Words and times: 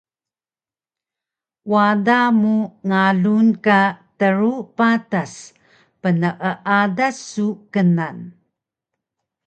wada 1.71 2.19
mu 2.41 2.55
ngalun 2.89 3.47
ka 3.65 3.79
tru 4.19 4.53
patas 4.77 5.33
pneadas 6.01 7.17
su 7.31 7.47
knan 7.73 8.17